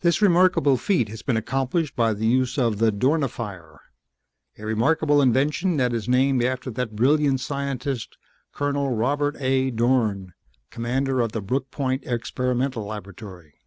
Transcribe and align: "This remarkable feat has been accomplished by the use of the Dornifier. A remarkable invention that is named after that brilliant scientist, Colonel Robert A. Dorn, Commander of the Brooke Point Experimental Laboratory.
"This 0.00 0.22
remarkable 0.22 0.78
feat 0.78 1.10
has 1.10 1.20
been 1.20 1.36
accomplished 1.36 1.94
by 1.94 2.14
the 2.14 2.26
use 2.26 2.56
of 2.56 2.78
the 2.78 2.90
Dornifier. 2.90 3.76
A 4.56 4.64
remarkable 4.64 5.20
invention 5.20 5.76
that 5.76 5.92
is 5.92 6.08
named 6.08 6.42
after 6.42 6.70
that 6.70 6.96
brilliant 6.96 7.40
scientist, 7.40 8.16
Colonel 8.52 8.96
Robert 8.96 9.36
A. 9.38 9.70
Dorn, 9.70 10.32
Commander 10.70 11.20
of 11.20 11.32
the 11.32 11.42
Brooke 11.42 11.70
Point 11.70 12.04
Experimental 12.06 12.86
Laboratory. 12.86 13.60